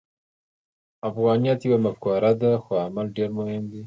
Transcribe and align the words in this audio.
افغانیت 1.09 1.59
یوه 1.65 1.77
مفکوره 1.85 2.31
ده، 2.41 2.51
خو 2.63 2.71
عمل 2.85 3.07
ډېر 3.17 3.29
مهم 3.39 3.63
دی. 3.71 3.79